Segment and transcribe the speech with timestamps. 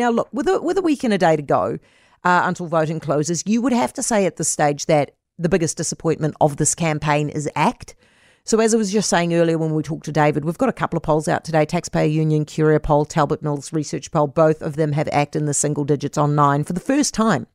[0.00, 1.78] Now, look, with a, with a week and a day to go
[2.24, 5.76] uh, until voting closes, you would have to say at this stage that the biggest
[5.76, 7.94] disappointment of this campaign is ACT.
[8.44, 10.72] So, as I was just saying earlier when we talked to David, we've got a
[10.72, 14.26] couple of polls out today Taxpayer Union, Curia poll, Talbot Mills Research poll.
[14.26, 17.46] Both of them have ACT in the single digits on nine for the first time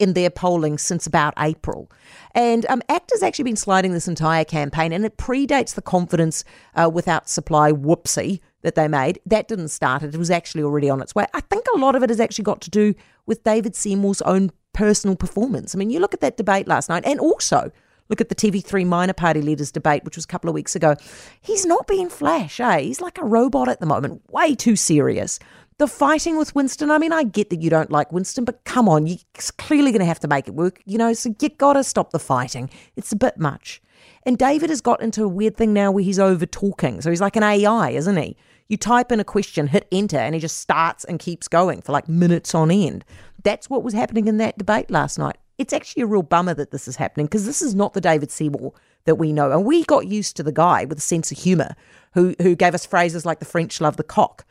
[0.00, 1.88] in their polling since about April.
[2.34, 6.42] And um, ACT has actually been sliding this entire campaign, and it predates the confidence
[6.74, 9.20] uh, without supply whoopsie that they made.
[9.26, 11.26] That didn't start it, it was actually already on its way.
[11.34, 12.94] I think a lot of it has actually got to do
[13.26, 15.74] with David Seymour's own personal performance.
[15.74, 17.70] I mean, you look at that debate last night, and also
[18.08, 20.96] look at the TV3 minor party leaders debate, which was a couple of weeks ago.
[21.40, 22.80] He's not being flash, eh?
[22.80, 25.38] He's like a robot at the moment, way too serious.
[25.78, 28.88] The fighting with Winston, I mean, I get that you don't like Winston, but come
[28.88, 29.18] on, you're
[29.58, 32.10] clearly going to have to make it work, you know, so you got to stop
[32.10, 32.70] the fighting.
[32.94, 33.80] It's a bit much.
[34.24, 37.00] And David has got into a weird thing now where he's over talking.
[37.00, 38.36] So he's like an AI, isn't he?
[38.68, 41.92] You type in a question, hit enter, and he just starts and keeps going for
[41.92, 43.04] like minutes on end.
[43.42, 45.36] That's what was happening in that debate last night.
[45.58, 48.30] It's actually a real bummer that this is happening because this is not the David
[48.30, 48.72] Seymour
[49.04, 49.50] that we know.
[49.50, 51.74] And we got used to the guy with a sense of humour
[52.14, 54.44] who, who gave us phrases like the French love the cock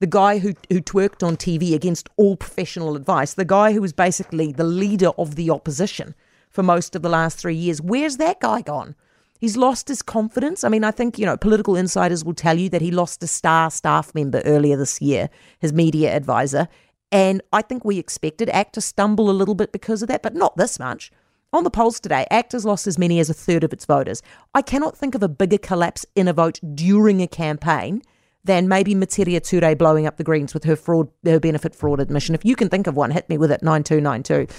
[0.00, 3.92] the guy who, who twerked on TV against all professional advice, the guy who was
[3.92, 6.14] basically the leader of the opposition
[6.50, 7.82] for most of the last three years.
[7.82, 8.94] Where's that guy gone?
[9.38, 10.64] He's lost his confidence.
[10.64, 13.28] I mean, I think, you know, political insiders will tell you that he lost a
[13.28, 16.68] star staff member earlier this year, his media advisor.
[17.12, 20.34] And I think we expected ACT to stumble a little bit because of that, but
[20.34, 21.10] not this much.
[21.52, 24.22] On the polls today, ACT has lost as many as a third of its voters.
[24.54, 28.02] I cannot think of a bigger collapse in a vote during a campaign
[28.44, 32.34] than maybe Metiria Turei blowing up the Greens with her fraud, her benefit fraud admission.
[32.34, 34.52] If you can think of one, hit me with it, 9292.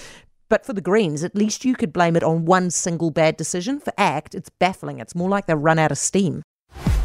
[0.48, 3.78] But for the Greens, at least you could blame it on one single bad decision.
[3.78, 4.98] For ACT, it's baffling.
[4.98, 6.42] It's more like they run out of steam.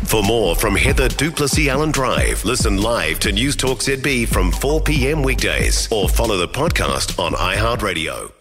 [0.05, 4.81] For more from Heather du Plessis-Allan Drive, listen live to News Talk ZB from 4
[4.81, 5.23] p.m.
[5.23, 8.35] weekdays or follow the podcast on iHeartRadio.